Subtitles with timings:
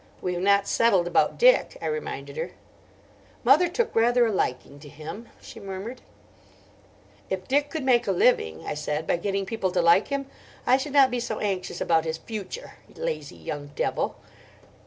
[0.19, 2.53] "We have not settled about Dick," I reminded her.
[3.43, 6.01] "Mother took rather a liking to him," she murmured.
[7.29, 10.25] "If Dick could make a living," I said, "by getting people to like him,
[10.65, 14.15] I should not be so anxious about his future—lazy young devil!"